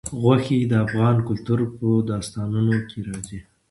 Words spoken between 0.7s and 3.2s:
د افغان کلتور په داستانونو کې